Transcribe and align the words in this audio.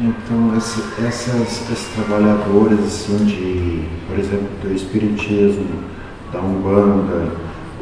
Então, 0.00 0.56
esse, 0.56 0.82
essas, 1.06 1.70
esses 1.70 1.86
trabalhadores, 1.94 2.80
assim, 2.80 3.24
de, 3.26 3.84
por 4.08 4.18
exemplo, 4.18 4.48
do 4.60 4.74
Espiritismo, 4.74 5.84
da 6.32 6.40
Umbanda, 6.40 7.30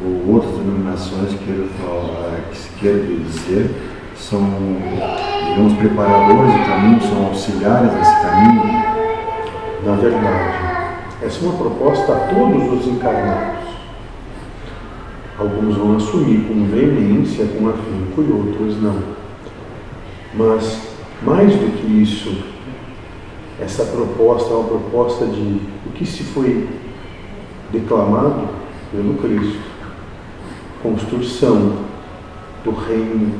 ou 0.05 0.35
outras 0.35 0.53
denominações 0.57 1.33
queira 1.43 1.65
falar, 1.81 2.39
que 2.51 2.79
queira 2.79 2.99
dizer, 2.99 3.71
são, 4.15 4.47
digamos, 5.49 5.73
preparadores 5.73 6.53
do 6.53 6.65
caminho, 6.67 7.01
são 7.01 7.25
auxiliares 7.25 7.91
desse 7.91 8.21
caminho? 8.21 8.83
Na 9.83 9.95
verdade, 9.95 10.53
essa 11.19 11.43
é 11.43 11.49
uma 11.49 11.57
proposta 11.57 12.13
a 12.13 12.19
todos 12.27 12.79
os 12.79 12.87
encarnados. 12.93 13.63
Alguns 15.39 15.75
vão 15.75 15.95
assumir 15.95 16.47
com 16.47 16.65
veemência, 16.65 17.47
com 17.47 17.69
afinco, 17.69 18.21
e 18.21 18.31
outros 18.31 18.79
não. 18.79 19.01
Mas, 20.35 20.92
mais 21.25 21.51
do 21.53 21.77
que 21.77 22.01
isso, 22.01 22.43
essa 23.59 23.85
proposta 23.85 24.53
é 24.53 24.57
uma 24.57 24.67
proposta 24.67 25.25
de 25.25 25.61
o 25.85 25.91
que 25.93 26.05
se 26.05 26.23
foi 26.23 26.67
declamado 27.71 28.49
pelo 28.91 29.15
Cristo. 29.15 29.73
Construção 30.81 31.77
do 32.63 32.71
reino, 32.71 33.33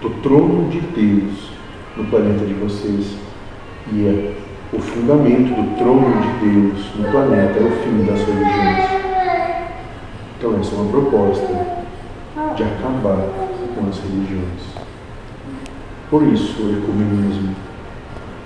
do 0.00 0.10
trono 0.22 0.68
de 0.70 0.80
Deus 0.80 1.50
no 1.96 2.04
planeta 2.04 2.44
de 2.44 2.54
vocês. 2.54 3.16
E 3.92 4.06
é 4.06 4.34
o 4.72 4.78
fundamento 4.78 5.54
do 5.54 5.76
trono 5.76 6.20
de 6.22 6.50
Deus 6.50 6.86
no 6.96 7.10
planeta, 7.10 7.58
é 7.58 7.62
o 7.62 7.70
fim 7.82 8.04
das 8.04 8.20
religiões. 8.20 9.02
Então, 10.38 10.58
essa 10.60 10.74
é 10.74 10.78
uma 10.78 10.90
proposta 10.90 11.82
de 12.56 12.62
acabar 12.62 13.28
com 13.74 13.88
as 13.88 13.98
religiões. 13.98 14.91
Por 16.12 16.22
isso, 16.24 16.62
o 16.62 16.70
ecumenismo 16.70 17.54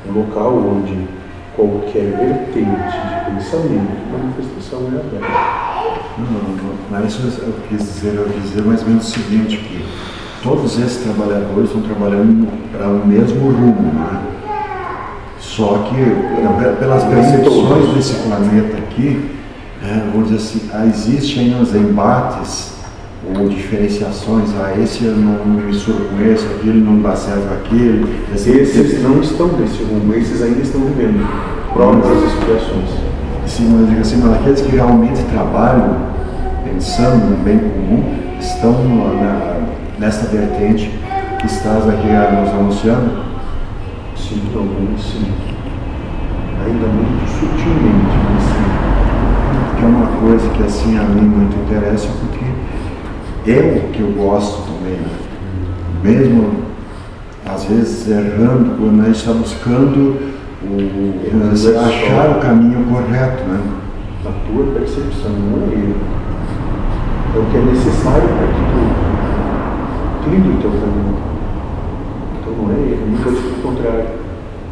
é 0.06 0.10
um 0.12 0.20
local 0.20 0.56
onde 0.56 1.08
qualquer 1.56 2.16
vertente 2.16 2.60
de 2.60 3.34
pensamento 3.34 3.90
manifestação 4.12 4.82
é 4.84 5.00
aberta. 5.00 5.98
Não, 6.16 6.74
mas 6.92 7.06
isso 7.06 7.42
eu 7.42 7.54
quis 7.68 7.80
dizer, 7.80 8.14
eu 8.14 8.26
quis 8.26 8.50
dizer 8.50 8.62
mais 8.62 8.82
ou 8.82 8.88
menos 8.88 9.08
o 9.08 9.10
seguinte, 9.10 9.56
que 9.56 9.84
todos 10.44 10.78
esses 10.78 11.02
trabalhadores 11.02 11.64
estão 11.64 11.82
trabalhando 11.82 12.46
para 12.70 12.86
o 12.86 13.04
mesmo 13.04 13.50
rumo, 13.50 13.92
né? 13.94 14.22
Só 15.40 15.88
que 15.88 15.96
pelas 16.78 17.02
percepções 17.02 17.94
desse 17.96 18.14
planeta 18.28 18.78
aqui, 18.78 19.28
é, 19.82 20.08
vamos 20.12 20.30
dizer 20.30 20.36
assim, 20.36 20.70
existem 20.86 21.46
ainda 21.46 21.64
os 21.64 21.74
embates 21.74 22.75
ou 23.34 23.48
diferenciações, 23.48 24.50
ah, 24.60 24.72
esse 24.80 25.04
eu 25.04 25.16
não 25.16 25.44
me 25.44 25.62
misturo 25.64 26.04
com 26.04 26.22
esse, 26.22 26.46
aquele 26.46 26.80
não 26.80 27.00
dá 27.00 27.16
certo 27.16 27.48
com 27.48 27.54
aquele. 27.54 28.06
Esses 28.32 29.02
não 29.02 29.20
estão 29.20 29.48
nesse 29.48 29.82
rumo, 29.82 30.14
esses 30.14 30.42
ainda 30.42 30.60
estão 30.60 30.80
vivendo 30.82 31.26
próprias 31.72 32.22
expiações. 32.22 32.90
Sim, 33.46 33.76
mas 33.76 33.88
digo 33.88 34.00
assim, 34.00 34.20
mas 34.22 34.34
aqueles 34.34 34.60
que 34.60 34.76
realmente 34.76 35.22
trabalham 35.24 35.96
pensando 36.64 37.30
no 37.30 37.36
bem 37.44 37.58
comum 37.58 38.04
estão 38.40 38.72
na, 39.14 39.60
nessa 39.98 40.26
vertente 40.28 40.90
que 41.38 41.46
estás 41.46 41.88
aqui 41.88 42.06
nos 42.06 42.50
anunciando? 42.50 43.24
Sim, 44.16 44.42
alguns 44.54 45.00
sim. 45.00 45.26
Ainda 46.64 46.86
muito 46.86 47.30
sutilmente, 47.30 48.16
mas 48.34 48.42
sim 48.42 48.86
que 49.76 49.84
é 49.84 49.86
uma 49.86 50.06
coisa 50.06 50.48
que 50.50 50.62
assim 50.62 50.98
a 50.98 51.02
mim 51.02 51.22
muito 51.22 51.56
interessa, 51.56 52.08
porque 52.20 52.44
é 53.50 53.84
o 53.84 53.92
que 53.92 54.00
eu 54.00 54.12
gosto 54.12 54.62
também. 54.62 54.94
Né? 54.94 55.18
Mesmo 56.02 56.66
às 57.44 57.64
vezes 57.64 58.08
errando, 58.08 58.76
quando 58.78 59.02
a 59.02 59.06
gente 59.06 59.16
está 59.16 59.32
buscando 59.32 60.16
o, 60.62 61.78
achar 61.80 62.36
o 62.36 62.40
caminho 62.40 62.84
correto. 62.86 63.44
Né? 63.44 63.60
Na 64.24 64.30
tua 64.30 64.72
percepção, 64.72 65.30
não 65.30 65.62
é 65.62 65.74
erro. 65.74 65.94
É 67.34 67.38
o 67.38 67.44
que 67.46 67.56
é 67.56 67.60
necessário 67.60 68.28
para 68.28 68.46
que 68.46 68.60
tu 68.72 70.28
trilhe 70.28 70.48
o 70.48 70.60
teu 70.60 70.70
caminho. 70.70 71.18
Então 72.40 72.52
não 72.52 72.70
é 72.72 72.92
erro, 72.92 73.06
nunca 73.06 73.30
pelo 73.30 73.62
contrário. 73.62 74.06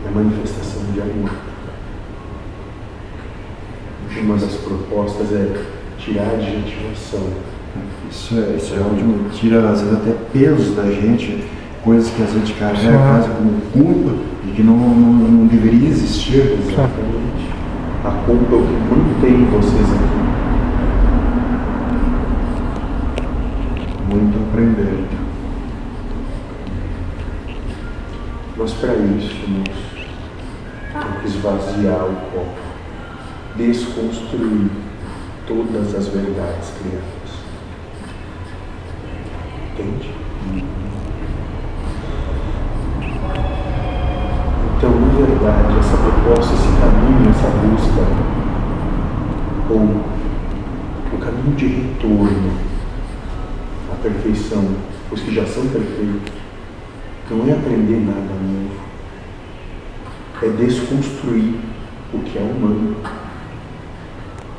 É 0.06 0.10
manifestação 0.10 0.82
de 0.92 1.00
amor 1.00 1.30
uma 4.24 4.36
das 4.36 4.54
propostas 4.54 5.32
é 5.32 5.64
tirar 5.98 6.24
a 6.24 6.32
adjetivação. 6.32 7.28
Isso 8.10 8.34
é, 8.38 8.56
isso 8.56 8.74
é 8.74 8.80
ótimo, 8.80 9.28
tira 9.30 9.68
às 9.68 9.80
vezes 9.80 9.96
até 9.96 10.12
peso 10.32 10.72
da 10.72 10.84
gente, 10.84 11.44
coisas 11.82 12.10
que 12.10 12.22
a 12.22 12.26
gente 12.26 12.52
carrega 12.54 12.96
quase 12.96 13.28
como 13.30 13.60
culpa 13.72 14.16
e 14.46 14.52
que 14.52 14.62
não, 14.62 14.76
não, 14.76 15.12
não 15.12 15.46
deveria 15.46 15.88
existir. 15.88 16.58
Exatamente. 16.68 17.50
A 18.04 18.10
culpa 18.26 18.54
é 18.54 18.58
o 18.58 18.66
que 18.66 18.72
mantém 18.94 19.44
vocês 19.46 19.86
aqui. 19.92 20.14
Muito 24.10 24.38
a 24.38 24.42
aprender. 24.48 25.04
Mas 28.56 28.72
para 28.74 28.94
isso, 28.94 29.48
moço, 29.48 29.94
tem 30.92 31.20
que 31.20 31.26
esvaziar 31.26 32.04
o 32.04 32.14
copo 32.32 32.64
desconstruir 33.56 34.68
todas 35.46 35.94
as 35.94 36.08
verdades 36.08 36.72
criadas. 36.78 37.43
Entende? 39.74 40.08
Então, 44.76 44.90
na 44.90 45.08
verdade, 45.08 45.78
essa 45.80 45.96
proposta, 45.96 46.54
esse 46.54 46.68
caminho, 46.78 47.28
essa 47.28 47.48
busca, 47.48 48.02
ou 49.68 49.80
o 51.12 51.18
caminho 51.18 51.56
de 51.56 51.66
retorno 51.66 52.52
à 53.92 53.96
perfeição, 53.96 54.64
os 55.10 55.20
que 55.20 55.34
já 55.34 55.44
são 55.44 55.66
perfeitos, 55.66 56.32
não 57.28 57.48
é 57.48 57.52
aprender 57.52 57.98
nada 58.06 58.32
novo, 58.32 58.76
é 60.40 60.48
desconstruir 60.50 61.56
o 62.12 62.18
que 62.20 62.38
é 62.38 62.42
humano 62.42 62.94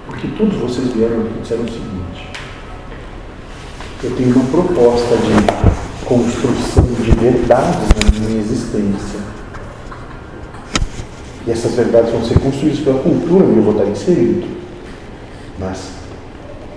porque 0.05 0.27
todos 0.37 0.55
vocês 0.55 0.93
vieram 0.93 1.21
aqui 1.21 1.33
e 1.37 1.41
disseram 1.41 1.63
o 1.63 1.69
seguinte: 1.69 2.34
eu 4.05 4.16
tenho 4.16 4.35
uma 4.35 4.45
proposta 4.45 5.17
de 5.17 6.05
construção 6.05 6.83
de 6.83 7.11
verdades 7.11 7.89
na 8.03 8.19
minha 8.19 8.39
existência. 8.39 9.19
E 11.47 11.51
essas 11.51 11.73
verdades 11.73 12.11
vão 12.11 12.23
ser 12.23 12.39
construídas 12.39 12.79
pela 12.79 12.99
cultura 12.99 13.45
onde 13.45 13.57
eu 13.57 13.63
vou 13.63 13.73
estar 13.73 13.85
inserido. 13.85 14.47
Mas, 15.59 15.89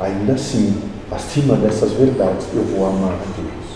ainda 0.00 0.32
assim, 0.32 0.74
acima 1.10 1.56
dessas 1.56 1.92
verdades, 1.92 2.46
eu 2.54 2.64
vou 2.64 2.86
amar 2.86 3.12
a 3.12 3.40
Deus. 3.40 3.67